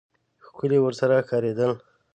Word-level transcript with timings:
ښکلي 0.45 0.77
ورسره 0.81 1.17
ښکارېدل. 1.25 1.71